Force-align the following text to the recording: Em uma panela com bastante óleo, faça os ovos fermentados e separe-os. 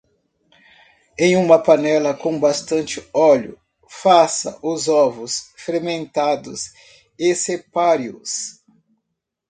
Em 1.15 1.37
uma 1.37 1.61
panela 1.61 2.11
com 2.15 2.39
bastante 2.39 3.07
óleo, 3.13 3.61
faça 3.87 4.57
os 4.63 4.87
ovos 4.87 5.53
fermentados 5.55 6.71
e 7.19 7.35
separe-os. 7.35 8.63